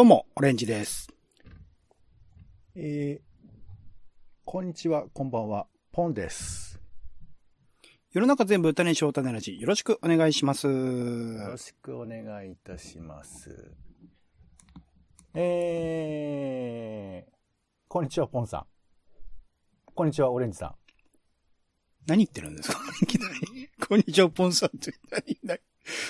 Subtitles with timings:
[0.00, 1.08] どうも、オレンジです。
[2.74, 3.22] えー、
[4.46, 6.80] こんにちは、こんばんは、ポンです。
[8.10, 9.60] 世の中全部種にしよう種ラジ。
[9.60, 10.68] よろしくお願いします。
[10.68, 13.72] よろしくお願いいたします。
[15.34, 17.32] えー、
[17.86, 18.64] こんにちは、ポンさん。
[19.94, 20.74] こんにちは、オレンジさん。
[22.06, 22.78] 何言ってるんですか？
[23.02, 23.68] いきなり。
[23.86, 25.60] こんにちは、ポンさんって何何？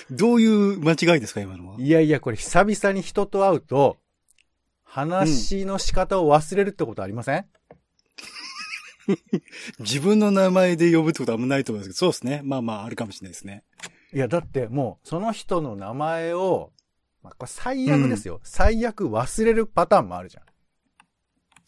[0.09, 1.75] どういう間違いですか、今のは？
[1.79, 3.97] いやいや、これ久々に人と会うと、
[4.83, 7.45] 話の仕方を忘れるってことありません、
[9.79, 12.41] 自分の名前で呼ぶってことはあんまないと思いますけど、そうですね。
[12.43, 13.63] まあまあ、あるかもしれないですね。
[14.13, 16.71] いや、だってもう、その人の名前を、
[17.23, 20.43] まあ、これ最悪ですよ、最悪忘れるパターンもあるじゃん。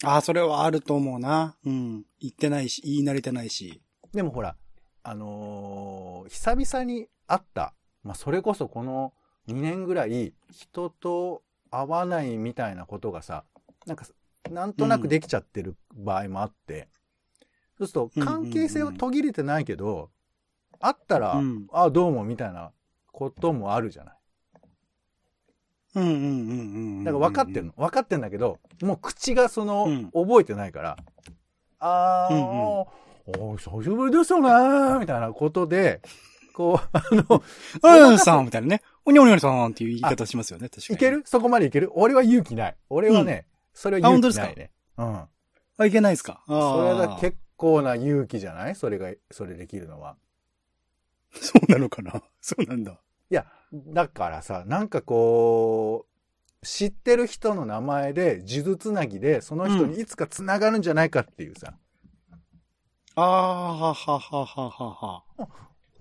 [0.06, 1.56] ああ、それはあると思うな。
[1.66, 2.04] うん。
[2.20, 3.82] 言ってないし、言い慣れてないし。
[4.14, 4.58] でもほら、
[5.04, 7.74] あのー久々に会った、
[8.04, 9.14] まあ、それこそこの
[9.48, 13.44] 2年ぐらい人と会わないみたいなことがさ、
[13.86, 14.06] なんか、
[14.50, 16.88] なんとなくできちゃってる場合もあって、
[17.78, 20.10] そうすると関係性は途切れてないけど、
[20.80, 22.72] 会ったら、うんあ、どうもみたいな
[23.12, 24.16] こともあるじゃない。
[25.96, 27.04] うんうんうんうん。
[27.04, 27.74] だから分かってるの。
[27.78, 30.98] 分かってんだけど、もう口がその、うん覚えてないから、
[31.80, 32.44] あー、うん
[33.26, 36.02] おー久しぶりですよねーみたいなことで、
[36.54, 37.44] こう、あの、
[38.10, 38.82] うん、さんみたいなね。
[39.06, 40.96] おにょおにょさんっていう言い方しますよね、確かに。
[40.96, 41.24] いける？
[41.26, 41.92] そこまでいける？
[41.94, 42.76] 俺は勇気ない。
[42.90, 44.72] 俺はね、それは勇気ないね。
[44.98, 45.22] うん。
[45.78, 46.44] あ、いけないですか？
[46.48, 47.10] あそれあ。
[47.10, 48.76] は結構な勇気じゃない？
[48.76, 50.16] それが、それできるのは。
[51.32, 52.22] そうなのかな？
[52.40, 53.00] そうなんだ。
[53.30, 56.06] いや、だからさ、なんかこ
[56.62, 61.74] う、知ってる人の名前で、数珠つなぎで、その人にいつかつながるんじゃないかっていうさ。
[63.16, 65.24] ああ、はははははは。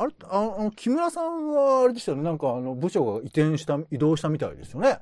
[0.03, 4.99] あれ、あの、木村さんは、あれですよね、なんかあの、部署が移転した、移動したみたいですよね。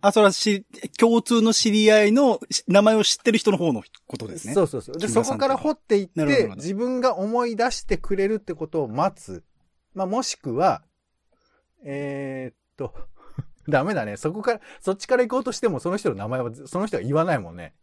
[0.00, 0.66] あ、それはし、
[0.98, 4.54] 共通の知り合いのし名前を知ってる人の方のことですね。
[4.54, 4.98] そうそうそう。
[4.98, 9.44] で、木そこから掘っていって自分が思い出してくれるってことを待つ。
[9.94, 10.82] まあ、もしくは、
[11.84, 12.94] えーっと、
[13.68, 14.16] ダメだね。
[14.16, 17.74] そこから、そっちから行こうとしても、その人の名前は、その人は言わないもんね。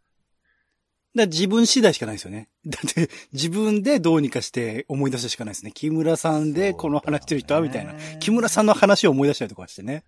[1.16, 2.48] だ自分次第しかないですよね。
[2.66, 5.72] だって、自分でどうにかして思い出すしかないですね。
[5.72, 7.94] 木村さんでこの話してる人は、みたいな。
[8.18, 10.04] 木村さんの話を思い出したりとかしてね。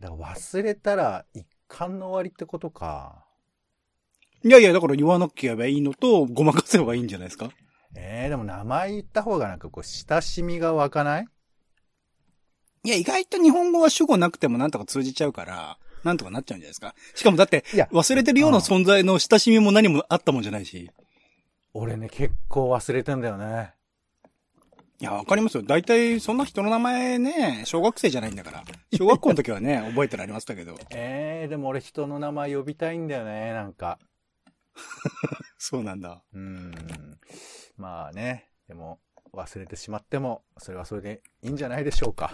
[0.00, 3.26] だから忘れたら、一貫の終わりってことか。
[4.42, 7.50] いやいや、だから言わなきゃいいのと、ごまかせばいいんじゃないですか
[7.96, 11.26] えー、でも名前言った方がなんかこう、親しみが湧かない？
[12.84, 16.94] いや、意外と日本語は主語なくてもなんとか通じちゃうから、なんとかなっちゃうんじゃないですか。
[17.14, 20.90] しかもだっていや、忘れてるような存在の親しみも何もあったもんじゃないし。
[21.72, 23.74] 俺ね、結構忘れてんだよね。
[25.00, 25.64] いや、わかりますよ。
[25.64, 28.64] 大体、そんな人の名前ね、小学生じゃないんだから。
[28.96, 30.78] 小学校の時はね、 覚えてられましたけど。
[30.90, 33.98] えー、でも俺人の名前呼びたいんだよね、なんか。
[35.58, 36.22] そうなんだ。
[36.32, 37.18] うーん。
[37.76, 39.00] まあね、でも
[39.34, 42.32] 忘れてしまっても、それはそれでいいんじゃないでしょうか。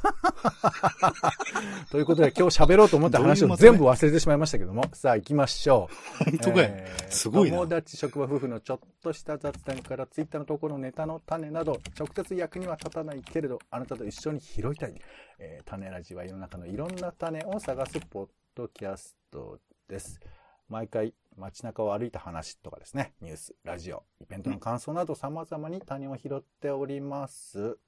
[1.90, 5.88] ということで今日喋ろうと思った話を全部忘れてしまいましたけども、さあ行きましょ
[6.20, 6.24] う。
[6.30, 6.68] 本当かよ。
[6.70, 14.94] えーすごいな友達、職場、夫婦のちょっとした雑談からツイッターのところのネタの種など、直接役には立たないけれど、あなたと一緒に拾いたい。
[15.38, 19.58] えー種ラジは世の中のいろんな種を探すポッドキャスト
[19.88, 20.20] です。
[20.68, 27.78] 毎回街中を歩いた話とかですね、ニュース、ラジオ、イベントの感想など様々に種を拾っております。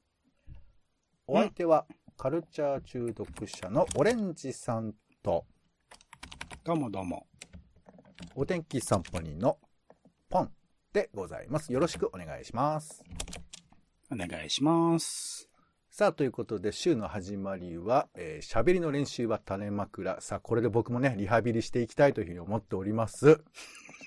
[1.26, 1.86] お相手は、
[2.16, 5.44] カルチャー中毒者のオレンジさんと、
[6.64, 7.26] どうもどうも。
[8.34, 9.59] お天気散歩人の
[10.30, 10.53] ポン
[10.92, 11.72] でございます。
[11.72, 13.03] よろしくお願いします。
[14.10, 15.52] お願いします。
[15.94, 20.22] さあ、ということで、週の始まりは、えー喋りの練習は種枕。
[20.22, 23.44] さあ、これで僕もね、リハビリしていきたいというふうに思っております。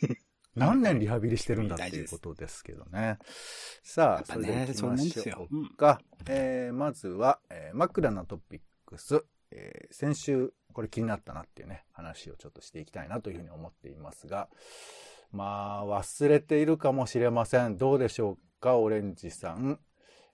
[0.56, 3.20] 何年リハビリしてるんだっていうことですけどね。
[3.84, 6.02] さあ、それで行きましょうか。
[6.28, 9.24] えーまずは、えー枕のトピックス。
[9.52, 14.50] えー先週、これ気になったなっていうね、話をちょっとしていきたいなというふうに思っていますが、
[15.32, 17.78] まあ、忘れているかもしれません。
[17.78, 19.80] どうでしょうか、オレンジさん。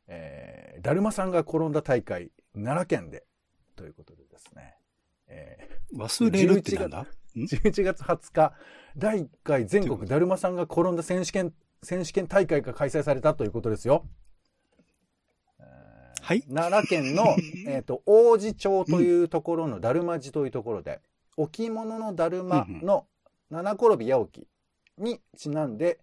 [0.08, 3.24] えーだるまさんが転んだ大会、奈良県で、
[3.76, 4.76] ということでですね。
[5.28, 5.58] え
[5.96, 7.06] 忘れるってなんだ？
[7.36, 8.54] ー11月20日、
[8.98, 11.54] 第1回全国だるまさんが転んだ選手権、
[11.84, 14.06] 選手権大会が開催されたということですよ。
[15.60, 16.42] えーはい。
[16.44, 17.24] 奈良県の、
[17.68, 21.00] えっと、王子町というところのだるま寺というところで、
[21.38, 23.08] 置物のだるまの
[23.50, 24.48] 七転び八起き
[24.98, 26.00] にちなんで、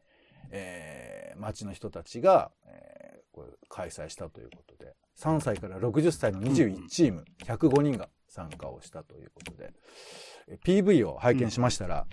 [0.51, 2.88] えー町の人たちが、えー
[3.39, 9.73] これ開催したということで、3歳から60歳の21チーム、105人が参加をしたということで、
[10.49, 12.07] え PV を拝見しましたら、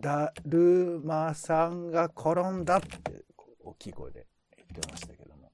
[0.00, 3.26] だるまさんが転んだって
[3.62, 4.26] 大きい声で
[4.56, 5.52] 言ってましたけども。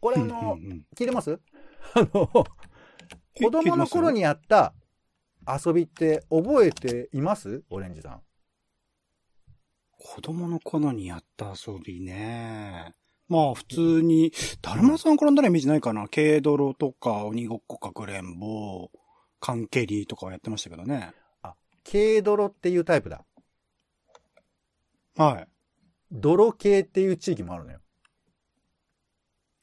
[0.00, 0.56] これあの、
[0.96, 1.40] 聞いてます？
[1.94, 4.72] あの、子供の頃にやった
[5.48, 7.64] 遊びって覚えています？
[7.70, 8.22] オレンジさん。
[10.00, 12.94] 子供の頃にやった遊びね。
[13.28, 14.32] まあ普通に、
[14.62, 16.08] だるまさん転んだらイメージないかな。
[16.08, 18.90] 軽泥とか鬼ごっこかくれんぼ、
[19.40, 21.12] 缶蹴りとかはやってましたけどね。
[21.90, 23.24] 軽泥っていうタイプだ。
[25.16, 25.48] はい。
[26.10, 27.78] 泥系っていう地域もあるのよ。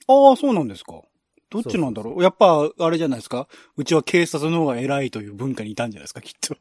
[0.07, 1.01] ああ、そうなんですか。
[1.49, 3.47] どっちなんだろうやっぱ、あれじゃないですか
[3.77, 6.55] うちは警察の方が偉いという文化にいたんじゃないですか、きっと。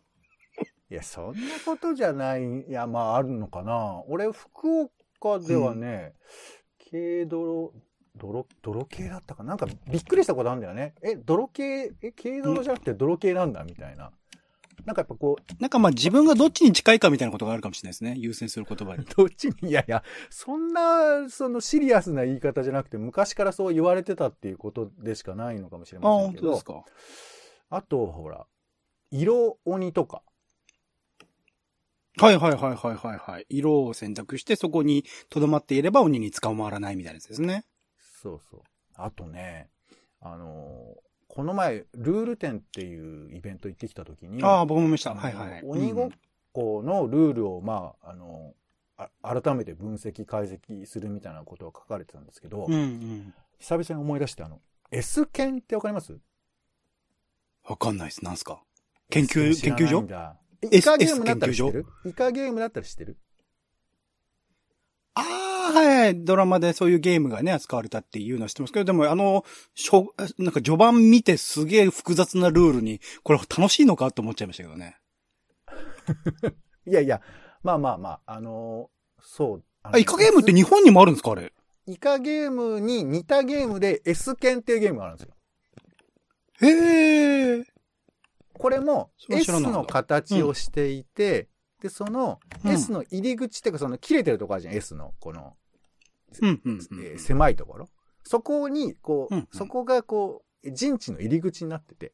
[0.90, 2.42] いや、そんなことじゃない。
[2.68, 4.02] いや、まあ、あるのかな。
[4.06, 4.88] 俺、福
[5.20, 6.14] 岡ではね、
[6.90, 7.72] 軽泥、
[8.16, 10.94] 泥、泥系だったかななんかびっくりしたことあるんだよね。
[11.02, 14.12] え、泥系、え、軽泥じゃなくて泥系なんだみたいな。
[14.84, 18.14] なんかやっぱこう、なんかまあ自分がどっちに近いかみたいなことがあるかもしれないですね。
[18.18, 19.04] 優先する言葉に。
[19.16, 26.84] どっちに、いやいや、そんな、そのシリアスな言い方じゃなくて、昔からそう言われてたっていうことでしかないのかもしれああ、ませんけど本当です、か。
[27.70, 28.46] あと、ほら、
[29.10, 30.22] 色鬼とか、
[32.18, 33.46] はいはいはいはいはいはい。
[33.48, 37.64] 色を選択してそこに留まっていれば鬼に捕まらないみたいなやつですね。
[38.22, 38.60] そうそう。
[38.94, 39.68] あとね、
[40.20, 45.14] あのーこの前、ルール展っていうイベント行ってきた時に、ああ、僕も見ました。
[45.14, 45.62] はいはいはい。
[45.64, 46.10] 鬼ごっ
[46.54, 48.54] このルールを、まあ、あの
[48.96, 49.10] あ
[49.42, 53.34] 改めて分析、解析するみたいなことが書かれてたんですけど、うんうん。
[53.58, 56.16] 久々に思い出して、あの、S 剣ってわかります？
[57.68, 58.24] わかんないです。
[58.24, 58.62] なんすか？
[59.10, 60.06] 研究、研究所？
[60.70, 61.86] イカゲームだったら知ってる？
[62.04, 63.16] イカゲームだったら知ってる？
[65.14, 65.22] あ
[65.70, 66.24] あ、はいはい。
[66.24, 74.96] ドラマでそういうゲームがね、扱われたっていうのは知ってますけど、でもあの、しょ、なんか序盤見てすげえ複雑なルールに、これ楽しいのかと思っちゃいましたけどね。
[76.86, 77.20] いやいや、
[77.62, 79.64] まあまあまあ、あのーそう。
[79.82, 81.52] あ、イカゲームって日本にもあるんですかあれ？
[81.86, 85.34] イカゲームに似たゲームで S 剣っていうゲームがあるんですよ。
[86.60, 87.64] へえ。
[88.58, 91.48] これも S の形をしていて、
[91.82, 95.56] で、そのうん S の入り口っていうか、その切れてるとこあるじゃん、S の、この、
[96.40, 97.88] うんうんうんえー狭いところ。
[98.24, 102.12] そこに、こう、うんうんそこがこう、陣地の入り口になってて、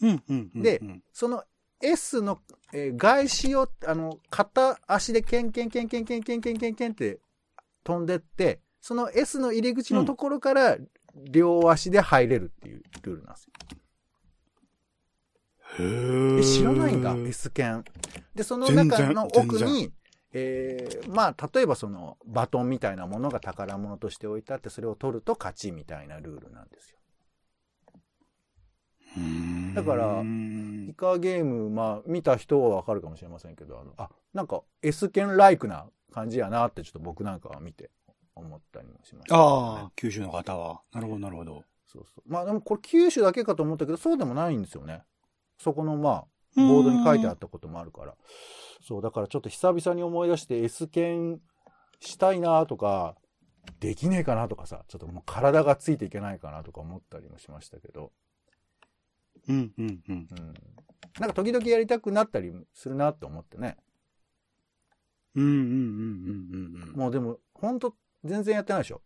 [0.00, 0.62] うんうんうんうん。
[0.62, 0.80] で
[1.12, 1.44] その
[1.80, 2.40] S の、
[2.72, 7.18] えー外視を、あの、片足でケンケンケンケンケンケンケンケンケンって
[7.84, 10.78] 飛んでって、その S の入り口のところから
[11.30, 13.52] 両足で入れるっていうルールなんですよ。
[13.70, 13.81] へえ。
[15.78, 17.84] え知らないんだ、S 剣。
[18.34, 19.92] で、その中の奥に、
[20.32, 26.98] えー、まあ、例えばそのバトンみたいなものが宝物として置いてあって、それを取ると勝ちみたいなルールなんですよ。
[29.16, 37.90] うんだからうんイカゲーム、まあ、見た人はわかるかもしれませんけど、あの、あ、なんか S 剣ライクな感じやなってちょっと僕なんかは見て
[38.34, 40.80] 思ったりもしました、ああ、九州の方は。
[40.92, 41.64] なるほど、なるほど。
[41.86, 42.32] そうそう。
[42.32, 45.02] まあでもこれ九州だけかと思ったけど、そうでもないんですよね。
[45.62, 46.24] そこのまあ、
[46.56, 48.14] ボードに書いてあったこともあるから。
[48.82, 51.40] そう、だからちょっと久々に思い出して S 剣
[52.00, 53.14] したいなとか、
[53.78, 58.12] できねえかなとかさ、ちょっともう体がついていけないかなとか思ったりもしましたけど。
[59.48, 60.28] うん、うん、うん。
[60.30, 60.54] うん。
[61.20, 63.76] なんか時々やりたくなったりするなって思ってね。
[65.34, 66.96] うん、うん、うん、うん、うんうん。
[66.96, 67.94] もうでも、ほんと
[68.24, 69.00] 全然やってないでしょ。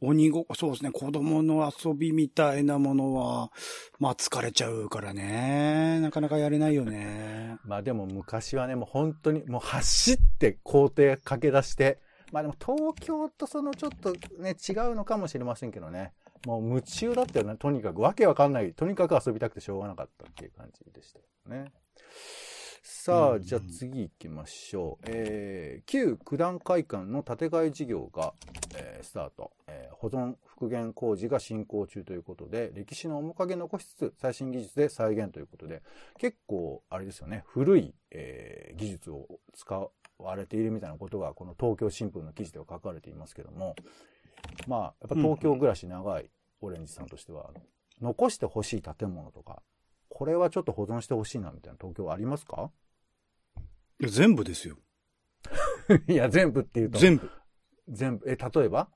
[0.00, 0.90] 鬼ごっこ、そうですね。
[0.90, 3.50] 子供の遊びみたいなものは、
[3.98, 6.00] まあ疲れちゃうからね。
[6.00, 7.58] なかなかやれないよね。
[7.64, 12.00] まあでも昔はね、もう本当にもう走って校庭駆け出して、
[12.32, 16.12] まあでも東京とそのちょっとね、違うのかもしれませんけどね。
[16.46, 17.56] もう夢中だったよね。
[17.56, 18.72] とにかくわけわかんない。
[18.72, 21.24] とにかく遊びたくてしょうがなかったっていう感じでしたよ
[21.62, 21.72] ね。
[22.82, 25.04] さあ、うんじゃあ次行きましょう。
[25.06, 28.34] えー、旧九段会館の建て替え事業が、
[28.74, 35.82] えースタート、えー保存復元工事が進行中ということで、歴史の面影残しつつ最新技術で再現ということで、
[36.18, 43.76] 結構、あれですよね、古い、えー技術を使われているみたいなことが、この東京新聞の記事では書かれていますけども、
[44.66, 46.28] まあ、やっぱ東京暮らし長い
[46.60, 47.50] オレンジさんとしては、
[48.00, 49.62] 残してほしい建物とか、
[50.22, 52.70] これはちょっと保存してほしいなみたいな東京ありますか？
[54.00, 54.76] いや、全部ですよ。
[56.06, 57.28] いや、全部っていうと、全部。
[57.88, 58.88] 全部、え、例えば？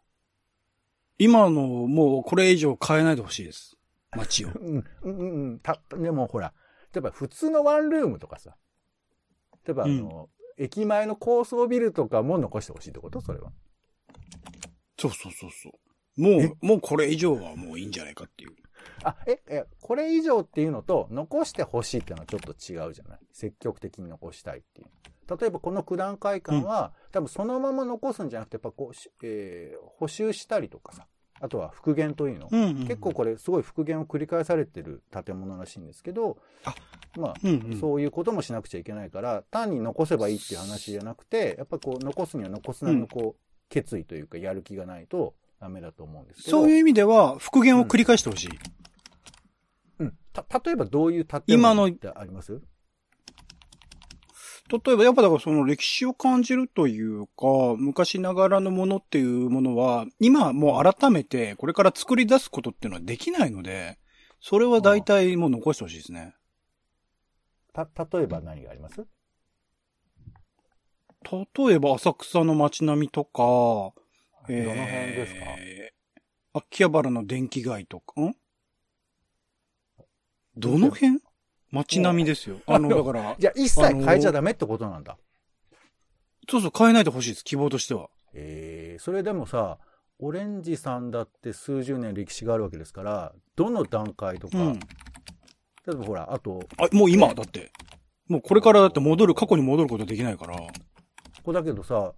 [1.18, 3.76] 今の、もうこれ以上変えないでほしいです。
[4.12, 4.50] 街を。
[4.54, 6.54] うん、うん、うん、た、でもほら、
[6.92, 8.56] 例えば普通のワンルームとかさ、
[9.64, 13.21] 例えばあの、駅前の高層ビルとかも残してほしいってこと？
[13.21, 13.50] それは。
[14.97, 15.71] そうそうそうそ
[16.16, 16.23] う。
[16.23, 18.54] もう、もうこれ以上はもういいんじゃないかっていう。
[19.02, 23.18] あ、え、え、これ以上っていうのと、残してほしいっていうのはちょっと違うじゃない？
[23.32, 24.88] 積極的に残したいっていう。
[25.38, 31.06] 例えばこの九段会館は、うん、多分そのまま残すんじゃなくて、やっぱこう、えー、補修したりとかさ、
[31.40, 36.38] あとは復元というの、うんうんうん、結構これすごい復元を繰り返されてる建物らしいんですけど、
[37.18, 43.32] まあ、うんうん、そういうこともしなくちゃいけないから、単に残せばいいっていう話じゃなくて、やっぱこう残すには残すなりのこう、うん、
[43.68, 45.34] 決意というかやる気がないと
[45.66, 46.58] ダメだと思うんですけど。
[46.62, 48.50] そういう意味では復元を繰り返してほしい。
[49.99, 50.16] うん。
[50.32, 52.61] た、例えばどういう建物ってあります？
[54.68, 63.99] 例えば、やっぱだからその歴史を感じるというか、昔ながらのものっていうものは、今もう改めてこれから作り出すことっていうのはできないので、
[64.40, 66.35] それは大体もう残してほしいですね。
[67.73, 69.04] た、例えば何があります？
[71.28, 73.92] 例えば浅草の街並みとか、
[74.48, 78.34] どの辺ですか、えー、秋葉原の電気街とか、ん？
[80.56, 81.20] どの辺？
[81.72, 82.60] 街並みですよ。
[82.66, 83.36] あの、だから。
[83.38, 85.18] じゃあ一切変えちゃダメってことなんだ。
[86.48, 88.08] そうそう、変えないでほしいです、希望としては。
[88.32, 89.78] ええー、それでもさ、
[90.18, 94.80] オレンジさんだって数十年歴史があるわけですから、どの段階とか、うん、例
[95.88, 96.62] えばほら、あと。
[96.78, 97.72] あ、もう今、だって。
[98.28, 100.56] もうこれからだって戻る、過去に戻ることできないから。
[100.56, 102.14] これだけどさ、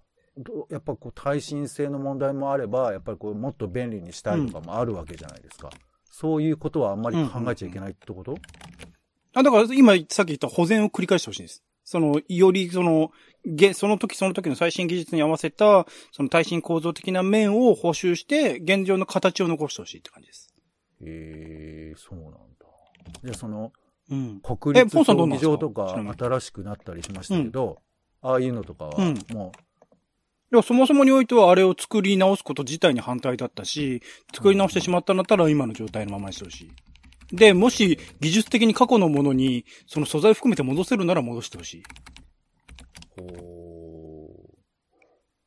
[0.69, 5.69] やっぱこう耐震性の問題もあれば、やっぱりこうもっと便利にしたいとかもあるわけじゃないですか。
[5.71, 8.41] うん、そういうことはあんまり考えちゃいけないってこと、うんうん
[9.33, 11.63] あ、だから今さっき言った保全を繰り返してほしいんです。
[11.83, 13.11] その、よりその、
[13.45, 20.53] げ、その時その時の最新技術に合わせた、その耐震構造的な面を補修して、現状の形を残してほしいって感じです。
[21.01, 22.37] へえー、そうなんだ。
[23.23, 23.71] じゃあその、
[24.11, 27.81] うん、国立競技場とか新しくなったりしましたけど、
[28.23, 29.68] うん、ああいうのとかは、もう、
[30.51, 34.01] いや、そもそもにおいてはあれを作り直すこと自体に反対だったし、
[34.33, 36.61] 作り直してしまったんだったら今の状態のままにしてほし
[37.31, 37.35] い。
[37.35, 41.83] で、もし技術的に過去のものに、その素材含めて戻せるなら戻してほしい。
[43.19, 43.25] ほ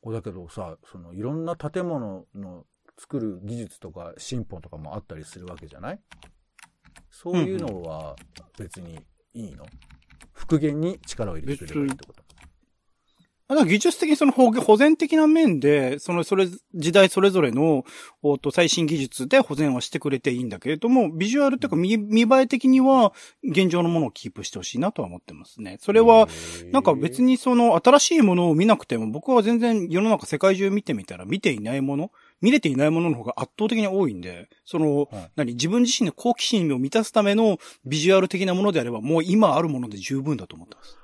[0.05, 0.13] う。
[0.13, 2.65] だけどさ、そのいろんな建物の
[2.97, 5.99] 作る技術とか進歩とかもあったりするわけじゃない？
[7.09, 8.15] そういうのは
[8.57, 8.99] 別に
[9.33, 9.67] いいの、うんうん、
[10.31, 12.21] 復元に力を入れてればいいってこと？
[12.21, 12.22] だ
[13.65, 17.83] 技術的にその保保全的な面で、その、それ、時代それぞれの、
[18.21, 25.77] おと、最新技術で保全はしてくれていいんだけれども、ビジュアルというか見、見栄え的には、現状のものをキープしてほしいなとは思ってますね。
[25.81, 26.29] それは、
[26.71, 41.02] なんか別にその、新しいものを見なくても、僕は全然世の中世界中見てみたら見ていないもの、見れていないものの方が圧倒的に多いんで、その、はい、何、自分自身の好奇心を満たすためのビジュアル的なものであれば、もう今あるもので十分だと思ってます。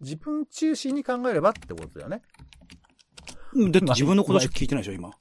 [0.00, 2.22] 自分中心に考えればってことだよね。
[3.54, 5.08] だって自分のことしか聞いてないでしょ、今。
[5.08, 5.12] い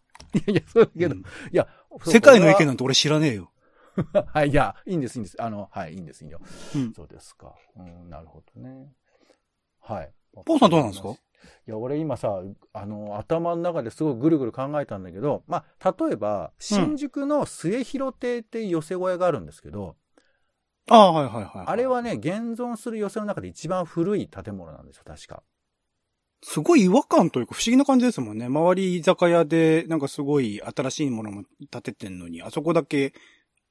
[0.48, 1.68] やいや、そうだけど、うん、いや、
[2.06, 3.52] 世界の意見なんて俺知らねえよ。
[4.34, 5.42] はい、いや、いいんです、いいんです。
[5.42, 6.40] あの、はい、いいんです、いいよ。
[6.76, 7.56] うん、そうですか。
[7.78, 8.92] うん、なるほどね。
[9.80, 10.12] はい。
[10.46, 11.10] ポーさんどうなんですか？
[11.10, 11.16] い
[11.66, 12.42] や、俺今さ、
[12.74, 19.96] あの、頭の中ですごいぐるぐる考えたんだけど、まあ、例えば、新宿の末広亭っていう寄せ小屋があるんですけど、
[20.90, 21.66] ああ、はいはいはい。
[21.68, 25.44] あれはね、現存する寄せの中で一番古い建物なんですよ、確か。
[26.44, 28.46] すごい違和感というか不思議な感じですもんね。
[28.46, 33.14] 周り居酒屋で、なんかすごい新しいものも建ててんのに、あそこだけ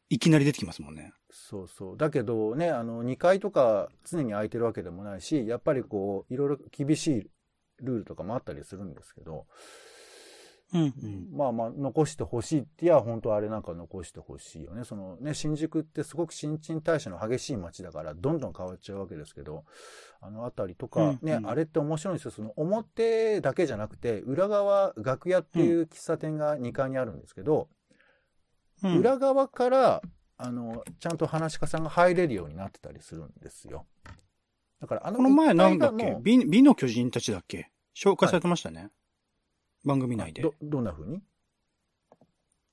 [0.08, 1.12] いきなり出てきますもんね。
[1.30, 1.96] そうそう。
[1.96, 7.30] だけどね、あの、2階とか常に空いてるわけでもないし、やっぱりこう、いろいろ厳しい
[7.82, 9.46] ルールとかもあったりするんですけど、
[10.75, 14.82] うんうん、まあまあ、残してほしいっていや、本当あれなんか残してほしいよね。
[14.82, 19.64] そのね、新宿ってすごく新陳代謝の激しい街だから、どんどん変わっちゃうわけですけど、
[20.20, 22.30] あのあたりとか、ね、うんうん、あれって面白いんですよ。
[22.32, 27.68] その表だけじゃなくて、裏側、楽屋っていう喫茶店が2階にあるんですけど、
[28.82, 30.02] うん、裏側から、
[30.37, 33.87] あの、ちゃんと話し家さんが入れるようになってたりするんですよ。
[34.80, 36.18] だから、あの、この前なんだっけ？
[36.20, 37.70] 美美の巨人たちだっけ？
[37.96, 38.80] 紹介されてましたね。
[38.80, 38.90] はい
[39.87, 40.43] 番組内で。
[40.43, 41.23] ど、どんな風に？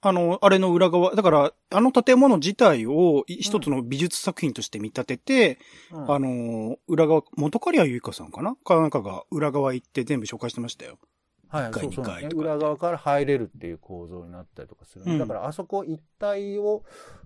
[0.02, 5.60] あの、あれの裏側、だから、あの建物自体を一つの美術作品として見立てて、
[5.92, 8.58] うん、あの、裏側、元刈谷由香さんかな？
[8.58, 11.00] かなんかが裏側行って全部紹介してましたよ。
[11.48, 16.84] はい、回、2回、ね、裏側から入れるっていう構造になったりとかする、うん、だから、あそこ一体を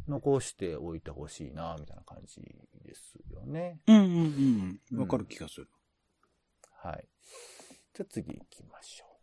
[0.08, 2.41] 残しておいてほしいな、みたいな感じ
[2.86, 3.79] ですよね。
[3.88, 5.00] うんうんうん。
[5.00, 5.70] わかる気がする。
[6.74, 7.08] はい。
[7.96, 9.16] じゃあ次行きましょう。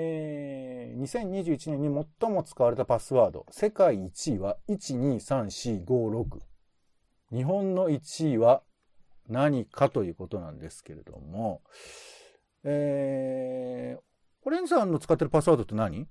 [0.00, 6.38] えー、2021年に最も使われたパスワード、世界1位は123456。
[7.32, 8.62] 日本の1位は
[9.28, 11.62] 何かということなんですけれども、
[12.62, 14.00] えー、
[14.46, 16.06] オレンジさんの使ってるパスワードって何？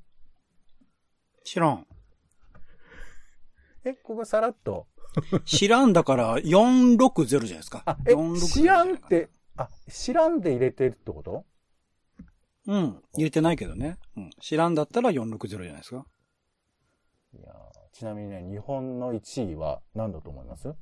[1.46, 1.88] 知らん。
[3.86, 4.88] え、ここさらっと。
[5.46, 7.84] 知らんだから460じゃないですか。
[7.86, 11.46] あ、え、460知らんって、あ、知らんで入れてるってこと？
[12.68, 13.02] うん。
[13.16, 13.98] 入れてないけどね。
[14.16, 14.30] うん。
[14.42, 16.06] 知らんだったら460じゃないですか。
[17.34, 17.56] いやー
[17.94, 20.76] ちなみにね、日本の1位は何だと思います？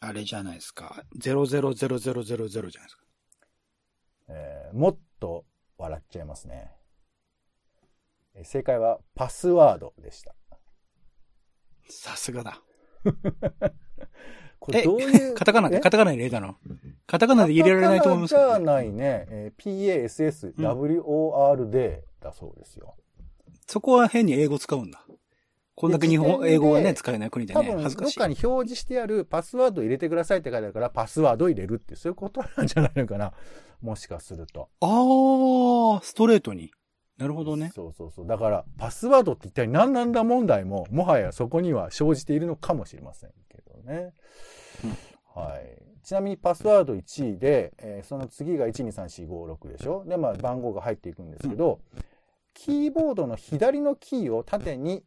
[0.00, 1.04] あれじゃないですか。
[1.18, 3.02] 000000じゃないですか。
[4.28, 5.44] えーもっと
[5.78, 6.70] 笑っちゃいますね。
[8.34, 10.34] えー正解はパスワードでした。
[11.88, 12.62] さすがだ。
[14.66, 15.34] これえどういう。
[15.38, 16.56] カタカナカタカナで入れたの？
[17.06, 19.26] カタカナで入れられないと思いますけど、カタカナじゃないね。
[19.30, 20.06] えー
[20.62, 22.94] PASSWORD だそうですよ。
[23.66, 25.06] そこは変に英語使うんだ。
[25.74, 28.28] こんだけ日本、英語がね、使えない国でね、恥ずかしいどっか。
[28.28, 33.32] に表示してあるパスワード入れてくださいって書いてあるから、パスワード入れるって、そういうことなんじゃないのかな。
[33.82, 34.70] もしかすると。
[34.80, 36.70] あー、ストレートに。
[37.18, 37.70] なるほどね。
[37.74, 38.26] そうそうそう。
[38.26, 44.12] だから、パスワードって一体何なんだ問題も、もはやそこには生じているのかもしれませんけどね。
[45.34, 45.82] はい。
[46.02, 50.04] ちなみにパスワード1位で、えーその次が123456でしょ？
[50.06, 51.80] で、まあ番号が入っていくんですけど、
[52.54, 55.02] キーボードの左のキーを縦に、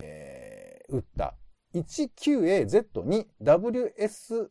[0.00, 1.34] えー打った
[1.74, 4.48] 19AZ に WS、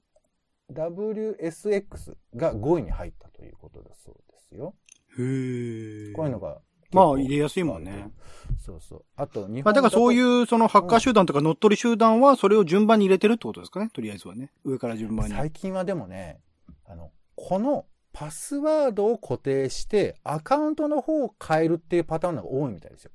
[0.71, 4.75] WSX が5位に入ったということだそうですよ。
[5.17, 6.13] へー。
[6.13, 6.61] こういうのが。
[6.97, 8.11] まあ入れやすいもんね。
[8.59, 9.05] そうそう。
[9.15, 10.13] あと、日本まあだからそうう。
[10.13, 13.89] いう、そのハッカー集団とか乗っ取り集団は、それを順番に入れてるってことですかね？
[13.93, 14.51] とりあえずはね。
[14.63, 15.33] 上から順番に。
[15.33, 16.39] 最近はでもね、
[16.85, 23.11] あの、このパスワードを固定して、アカウントの方を変えるっていうパターンの方が多いみたいですよ。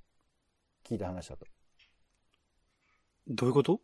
[0.86, 1.46] 聞いた話だと。
[3.28, 3.80] どういうこと？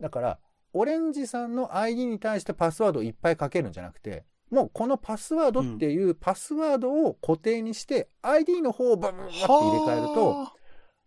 [0.00, 0.38] だから、
[0.72, 10.52] オレンジさんの ID に対してパスワードをいっぱいかけるんじゃなくて、もうこのパスワードっていうパスワードを固定にして、ID の方をバブバって入れ替えると、は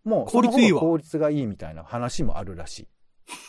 [0.04, 0.80] もう効率いいわ。
[0.82, 2.88] 効率がいいみたいな話もあるらしい。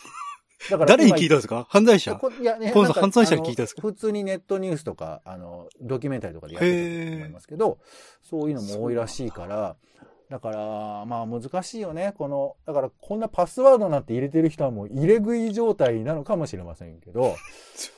[0.69, 1.65] だかあ誰に聞いたたんですか？
[1.69, 2.15] 犯罪者？
[2.15, 3.81] こいやね、今度なんか犯罪者に聞いたんですか？
[3.81, 7.79] 普通にネットニュースとか、あの、ドキュメンタリーとかでやってたと思いますけど、
[8.21, 9.77] そういうのも多いらしいから、
[10.29, 12.13] だから、まあ難しいよね。
[12.17, 17.35] この、だからこんなパスワードなんて入れてる人はもう入れ食い状態なのかもしれませんけど、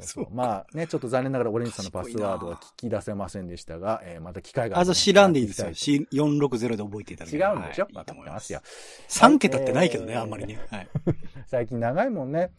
[0.00, 0.24] そう。
[0.24, 5.68] そうまあね、ちょっと残念ながらオレンジさんのパスワードは聞き出せませんでしたが、えーまた機会があ、じゃあ知らんでいいですよ。
[5.68, 8.52] 違 C460 で覚えていただければうんでしょはいいいと思います。
[8.52, 8.60] よ。
[9.08, 10.60] 3桁ってないけどね、はいあんまりね。
[10.70, 10.88] はい。
[11.46, 12.50] 最近長いもんね。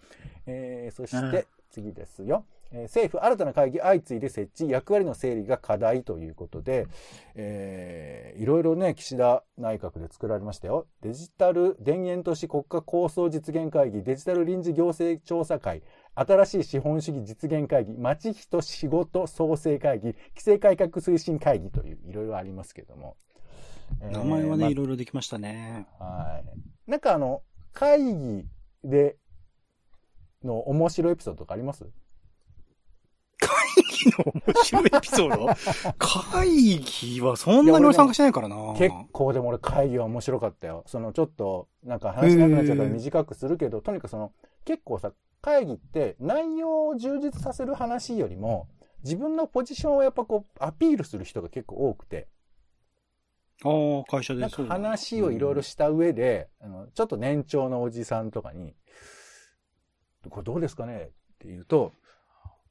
[0.48, 2.46] えー、そしうんて次ですよ。
[2.72, 6.86] えー政府新たな会議相次いで設置、役割の整理が課題ということで、
[7.36, 10.86] えーいろいろね、岸田内閣で作られましたよ。
[11.02, 15.82] デジタル田園都市国家構想実現会議、デジタル臨時行政調査会、
[16.16, 23.16] 新しい資本主義実現会議、町人仕事創生会議、規制改革推進会議といういろいろありますけども。
[24.02, 25.88] えー名前はね、まあいろいろできましたね。
[25.98, 26.42] は
[26.88, 26.92] い。
[26.92, 27.42] なんかあの、
[27.74, 28.46] 会議
[28.84, 29.18] で
[30.44, 31.86] の面白いエピソードとかあります？
[33.40, 33.50] 会
[34.04, 35.48] 議の面白いエピソード？
[35.98, 38.56] 会議はそんなに俺参加してないからな。
[38.78, 40.84] 結構でも俺会議は面白かったよ。
[40.86, 44.34] そのちょっと、なんか話しなくなっちゃうから短くするけど、とにかくその、
[44.66, 48.68] 結構さ、会議って内容を充実させる話よりも、
[49.04, 52.28] 自分のポジションをやっぱこう、アピールする人が結構多くて、
[53.64, 58.74] ああ、会社でなんかそうだ話をいろいろした上で、あの、ちょっと年長のおじさんとかに、
[60.30, 60.98] これどうですかね？
[60.98, 61.08] っ
[61.40, 61.94] て言うと、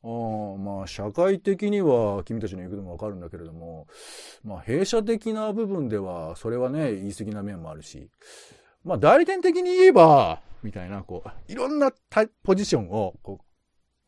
[0.02, 3.86] ああ、まあ、社会的には君たちの言うこともわかるんだけれども、
[4.44, 8.10] まあ、弊社的な部分では、それはね、言い過ぎな面もあるし、
[8.84, 11.92] まあ、代理店的に言えば、みたいな、こう、いろんな
[12.42, 13.44] ポジションを、こう、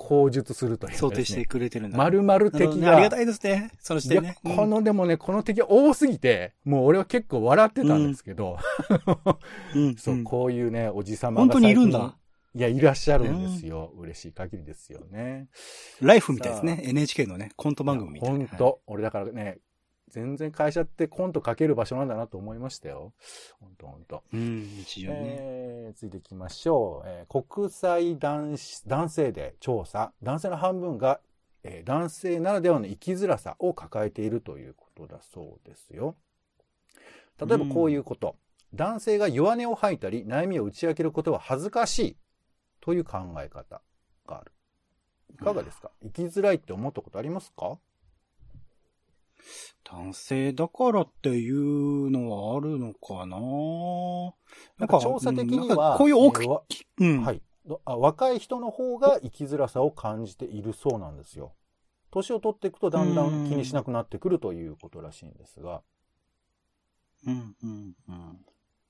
[0.01, 1.99] 口述するというね、想定してくれてるんだ。
[1.99, 3.71] 丸々敵が、ねありがたいですね。
[3.79, 4.39] その視点ね。
[4.43, 8.59] このでもね、この敵が多すぎて、もう俺は結構笑ってたんですけど、
[9.75, 12.17] うん、 うんそう、んこういうね、おじさまが本当にいるんだ。
[12.55, 13.93] いや、いらっしゃるんですよ。
[13.97, 15.49] 嬉しい限りですよね。
[16.01, 16.81] ライフみたいですね。
[16.83, 18.39] NHK のね、コント番組みたいな。
[18.39, 19.59] 本当、俺だからね、
[20.11, 23.13] 全然会社ってコントかける場所なんだなと思いましたよ。
[23.61, 24.23] 本当本当。
[24.33, 25.17] うん、日常ね。
[25.41, 27.09] えー、続いていきましょう。
[27.09, 30.13] えー国際男子男性で調査。
[30.23, 31.21] 男性の半分が、
[31.63, 36.17] えー男性ならではの生きづらさを抱えているということだそうですよ。
[37.39, 38.37] 例えばこういうこと。
[38.75, 42.17] 男性が弱音を吐いたり悩みを打ち明けることは恥ずかしい
[42.81, 43.81] という考え方
[44.27, 44.53] がある。
[45.33, 47.79] いかがですか、生きづらいって思ったことありますか？
[49.85, 53.37] 男性だからっていうのはあるのかな？
[54.79, 57.23] なんか調査的にはこういう大きうん。
[57.23, 57.43] はい。
[57.85, 61.53] 若い人の方が生きづらさを感じているそうなんですよ。
[62.11, 65.83] 年を取っていくとだんだん気にしなくなってくるということらしいんですが。
[67.27, 68.45] うん、うん、うん。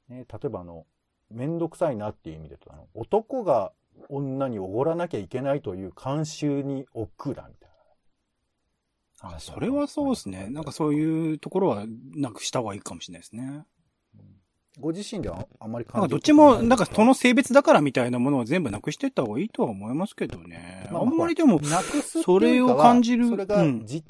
[0.08, 0.86] ね、例えばあの、
[1.30, 3.72] めんどくさいなっていう意味で言うと、あの、男が
[4.08, 7.69] 女におごらなきゃいけないという慣習に億劫だみたいな。
[9.22, 10.48] あ、それはそうですね。
[10.50, 13.64] なんかそういうところはなくした方がいいかもしれないですね。
[14.78, 15.98] ご自身ではあんまりなんか？
[16.00, 20.88] 感じどっちも、なんかその性別だからみたいなものを全部なくしていった方がいいとは思いますけどね。
[20.90, 24.04] あんまりでも、なくすそれを感じるそれがうん現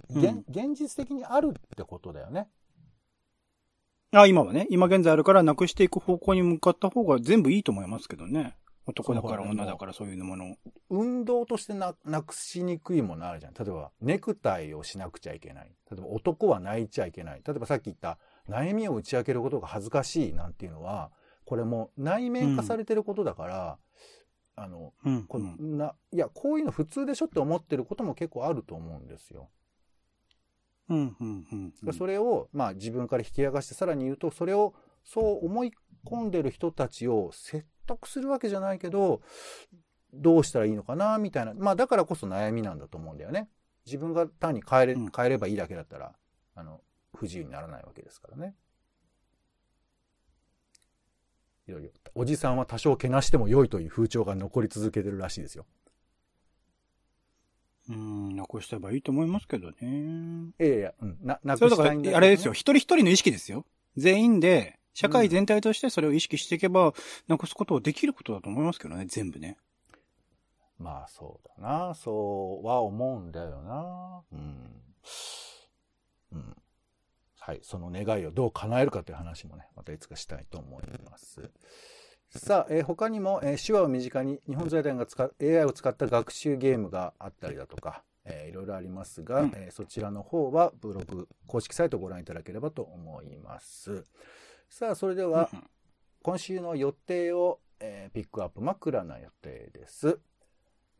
[0.75, 2.47] 実的にあるってことだよね。
[4.13, 8.55] あ、今はね、今現在あるからなくしていく方向に向かった方が全部いいと思いますけどね。
[8.87, 10.57] 男だから女だからそういうものを。
[10.89, 13.55] 運動としてななくしにくいものあるじゃん。
[13.55, 15.73] 例えば、ネクタイをしなくちゃいけない。
[15.91, 17.43] 例えば、男は泣いちゃいけない。
[17.47, 21.13] 例えばさっき言った、悩みを打ち明けることが恥ずかしいなんていうのは、
[21.45, 23.79] これも内面化されてることだから、
[24.57, 25.25] あの、うん。
[25.27, 25.41] こ
[26.13, 29.51] いや、こういうの普通でしょって思ってることも結構あると思うんですよ。
[30.89, 31.93] うん、うん、うんうん。
[31.93, 35.73] それを、まあ自分から引き上がして、さらに言うと、それを、そう思い
[36.05, 39.21] 込んでる人たちを説得するわけじゃないけど、
[40.13, 41.55] どうしたらいいのかな、みたいな。
[41.55, 43.49] まあだからこそ悩みなんだと思うんだよね。
[43.87, 46.15] 自分が単に変えれ、うん変えればいいだけだったら、
[46.55, 46.81] あの、
[47.15, 48.55] 不自由にならないわけですからね。
[51.67, 51.91] いろいろ。
[52.15, 55.67] おじさんは多少けなしても良いという風潮が残り続けてるらしいですよ。
[57.89, 60.53] うん、なくしたばいいと思いますけどね。
[60.61, 62.53] いやいや、うん、な、なくしたいんだねあれですよ、。
[62.53, 63.65] 一人一人の意識ですよ。
[63.97, 66.93] 全員で、社会全体としてそれを意識していけば、
[67.29, 69.57] なくすことはできることだと思いますけどね、全部ね。
[70.79, 71.95] まあそうだな。
[71.95, 74.23] そうは思うんだよな。
[74.33, 74.83] うん。
[76.33, 76.57] うん。
[77.39, 77.61] はい。
[77.63, 81.51] その願いをどう叶えるかという話もね、またいつかしたいと思います。
[82.31, 94.05] さあ、えー他にも、えー手話を身近に日本財団が使う AI を使った学習ゲームがあったりだとか、えーいろいろありますが、うんえーそちらの方はブログ公式サイトをご覧いただければと思います。
[94.71, 95.71] さあ、それでは、うん
[96.23, 100.21] 今週の予定を、えーピックアップ枕な予定です。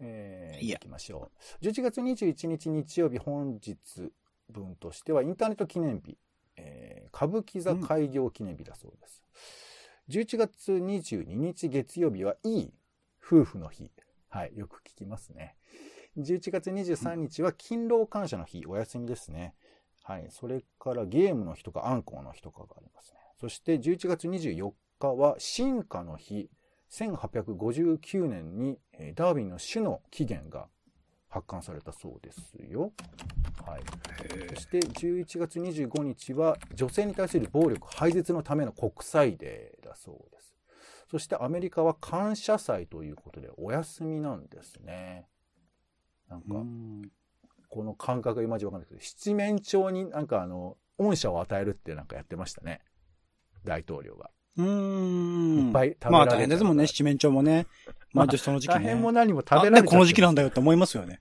[0.01, 1.31] えー、いきましょ
[1.61, 1.65] う。
[1.65, 3.77] 11月21日日曜日本日
[4.49, 6.17] 分としてはインターネット記念日、
[6.57, 9.23] えー歌舞伎座開業記念日だそうです。
[10.09, 12.73] 11月22日月曜日はいい
[13.23, 13.93] 夫婦の日。
[14.31, 15.55] はい、よく聞きますね。
[16.17, 19.55] 11月23日は勤労感謝の日、お休みですね。
[20.03, 23.20] はい、それからゲームの日とかアンコウの日とかがありますね。
[23.41, 26.51] そして11月24日は進化の日。
[26.91, 30.67] 1859年にえーダーウィンの種の起源が
[31.29, 32.93] 発刊されたそうですよ。
[33.65, 33.83] はい。
[34.55, 40.57] そして11月25日は女性に対する暴力廃絶のための国際デーだそうです。
[41.11, 45.29] そしてアメリカは感謝祭ということでお休みなんですね。
[46.29, 47.11] なんか、うん
[47.73, 52.81] この感覚が今じわかんないけど、七面鳥になんかあの、恩赦を与えるってなんかやってましたね。
[53.65, 54.31] 大統領が。
[54.57, 54.65] うー
[55.65, 55.67] ん。
[55.67, 57.67] いっぱい食べられたまあ大変ですもんね、七面鳥もね。
[58.13, 58.85] 毎年その時期ね。
[58.85, 61.21] 大変も何も食べらなんれちゃってでこの時期なんだよって思いますよね。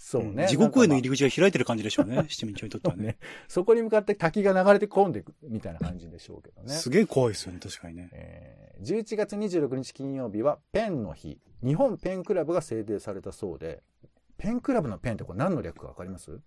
[0.00, 0.46] そうね。
[0.48, 3.02] 地獄への入りり口が開いてる感じでしょうね、七面鳥にとってはね。
[3.18, 3.18] ね。
[3.48, 6.68] そこに向かって滝が流れて込んでいくみたいな感じでしょうけどね。
[6.72, 8.08] すげえ怖いですよね、確かにね。
[8.12, 11.40] えー11月26日金曜日はペンの日。
[11.64, 13.82] 日本ペンクラブが制定されたそうで、
[14.36, 16.40] ペンクラブのペンってこれ何の略かわかります？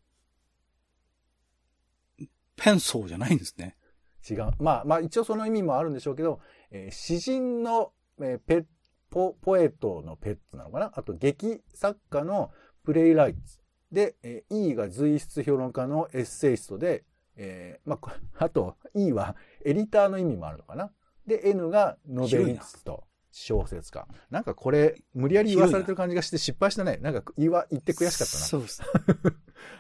[2.55, 3.75] ペンソーじゃないんですね。
[4.29, 4.51] 違う。
[4.60, 6.39] まあまあ一応その意味もあるんでしょうけど、
[6.71, 8.65] えー詩人の、えーペ
[9.10, 10.91] ポ、ポエトのペッツなのかな？
[10.95, 12.51] あと劇作家の
[12.84, 13.60] プレイライツ。
[13.91, 17.03] で、えー E が随筆評論家のエッセイストで、
[17.36, 20.91] えーまあ、あと E はエディターの意味もあるのかな？
[21.27, 23.03] で、N がノベリスト。
[23.32, 24.08] 小説家。
[24.30, 26.98] なんかこれ、無理やり言わされてる感じがして失敗したね。
[26.98, 28.44] なんか言わ、言って悔しかったな。
[28.46, 28.82] そうです。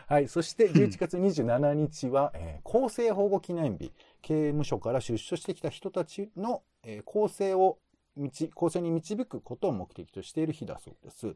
[0.07, 0.27] はい。
[0.27, 3.91] そして、11月27日は、えー厚生保護記念日。
[4.21, 7.79] 刑務所から出所してきた人たちの、えー更生を、
[8.15, 11.35] 導更生に導くことを目的としている日だそうです。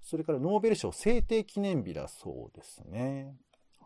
[0.00, 3.34] それから、ノーベル賞制定記念日だそうですね。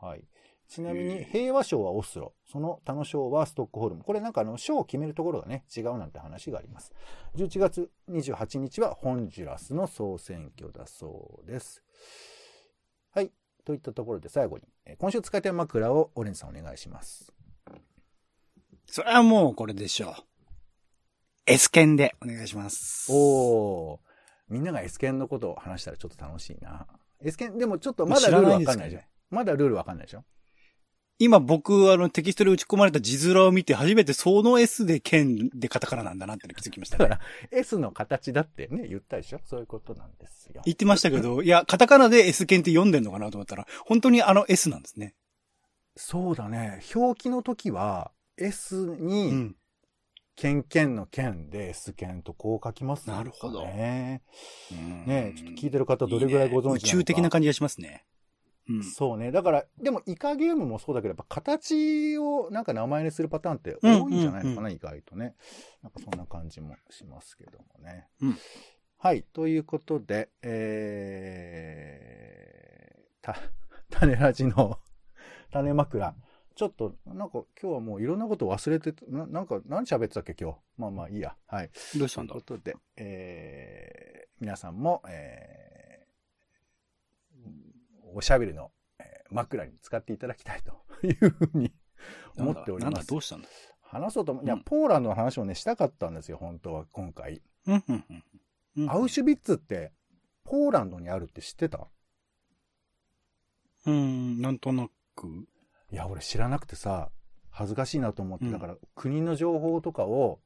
[0.01, 0.25] はい。
[0.68, 2.35] ちなみに、平和賞はオスロ。
[2.46, 4.04] その他の賞はストックホルム。
[4.04, 6.92] これなんかあの、賞を決めるところがね、違うなんて話があります。
[7.37, 11.83] 11月28日はホンジュラスの総選挙だそうです。
[13.12, 13.33] はい。
[13.64, 17.33] といったところで最後に、えー今週使いたい枕をオレンジさんお願いします。
[18.87, 20.14] それはもうこれでしょう。
[21.46, 23.11] S 剣でお願いします。
[23.11, 23.98] おー。
[24.50, 26.87] みんなが S 剣のことを話したらちょっと楽しいな。
[27.22, 29.02] S 剣、でもちょっとまだルールわかんないじゃん。
[29.31, 30.24] まだルールわかんないでしょ
[31.20, 37.09] 今僕、あの、テキストで打ち込まれた字面を見て、初めてその S で剣でカタカナなんだなって気づきましたね。
[37.09, 39.40] だから S の形だってね、言ったでしょ？
[39.44, 40.62] そういうことなんですよ。
[40.64, 45.14] 言ってましたけど、いや、カタカナで S 剣って読んでんのかなと思ったら、本当にあの S なんですね。
[45.96, 46.81] そうだね。
[46.94, 49.57] 表記の時は S うに、ん。
[50.37, 53.18] ケンケンのケンで S ケンとこう書きますかね。
[53.18, 54.22] なるほどね
[54.70, 56.76] ちょっと聞いてる方どれぐらいご存知なのか。
[56.76, 58.04] 宇宙的な感じがしますね。
[58.68, 58.83] うん。
[58.85, 59.33] そうね。
[59.33, 65.35] だから、でもイカゲームもそうだけど、やっぱ形をなんか名前にするパターンって多いんじゃないのかな、うん意外とね。
[65.83, 68.09] なんかそんな感じもしますけどもね。
[68.20, 68.38] うん
[69.00, 69.22] はい。
[69.22, 73.37] ということで、えー、た、
[73.90, 74.81] 種ラジの
[75.52, 76.16] 種枕。
[76.57, 80.59] ちょっと、なんか今日はもういろんなこと忘れてて、ななんか何喋ってたっけ今日？
[80.78, 81.37] まあまあいいや。
[81.46, 81.70] はい。
[81.96, 82.33] どうしたんだ？
[82.33, 85.78] ということで、えー、皆さんも、えー、
[88.14, 91.71] おしゃべりの、えー枕に使っていただきたいというふうに
[92.38, 93.09] 思っておりなんだ、ます。
[93.11, 93.49] どうしたんだ？
[93.83, 97.42] 話そうと思、いや、うんポーランドの話をね、したかったんですよ、本当は、今回。
[97.66, 98.25] うん、うん、うん
[98.79, 98.90] うん。
[98.90, 99.92] アウシュビッツって、
[100.44, 101.88] ポーランドにあるって知ってた？
[103.87, 105.27] うん、なんとなく。
[105.92, 107.11] いや、俺知らなくてさ、
[107.51, 110.40] 恥ずかしいなと思って、うんだから国の情報とかを、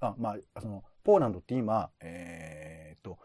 [0.00, 3.18] あ、まあ、その、ポーランドって今、えーっと、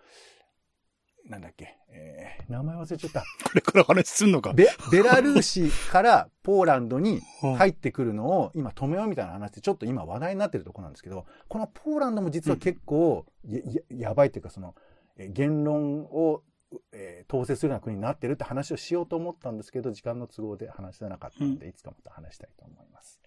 [1.29, 3.21] なんだっけ、えー、名前忘れちゃった。
[3.45, 4.51] これから話すんのか？
[4.53, 14.73] ベ、ベラルーシからポーランドには い入ってくるのを今止めようみたいな話でちょっと今話題になってるところなんですけど、このポーランドも実は結構や,や、やばいっていうかその、
[15.17, 16.43] えー言論を、
[16.91, 23.19] えー統制するような国になってるって話をしようと思ったんですけど、時間の都合で話せなかったので、いつかまた話したいと思います。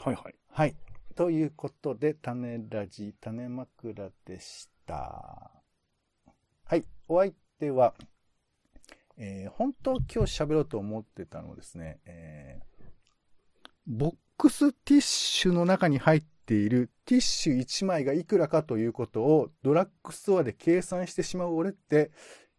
[0.00, 0.34] はいはい。
[0.48, 0.76] はい。
[1.14, 5.61] ということで、種ラジ、種枕でした。
[6.64, 6.84] はい。
[7.08, 7.94] お相手は、
[9.16, 12.72] えー本当今日喋ろうと思ってたのはですね、えー
[13.86, 22.12] ボックスティッシュの中に入っているティッシュ1枚がいくらかということをドラッグストアで計算してしまう俺って、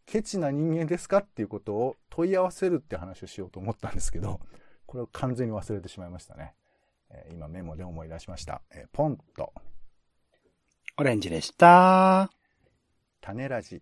[0.06, 4.42] ケチな人間ですかっていうことを問い合わせるって話をしようと思ったんですけど、
[4.86, 6.56] これを完全に忘れてしまいましたね。
[7.10, 8.62] えー今メモで思い出しました。
[8.72, 9.54] えーポンと、
[10.98, 12.30] オレンジでした。
[13.22, 13.82] 種ラジ、